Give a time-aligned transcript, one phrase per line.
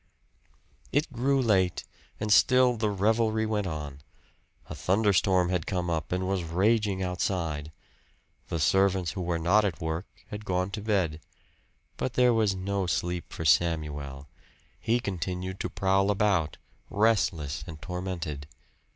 [0.91, 1.83] It grew late,
[2.19, 4.01] and still the revelry went on.
[4.67, 7.71] A thunderstorm had come up and was raging outside.
[8.47, 11.21] The servants who were not at work, had gone to bed,
[11.97, 14.27] but there was no sleep for Samuel;
[14.79, 16.57] he continued to prowl about,
[16.89, 18.47] restless and tormented.